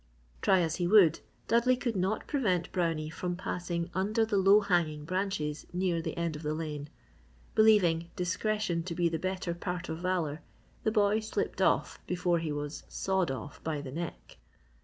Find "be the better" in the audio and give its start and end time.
8.95-9.53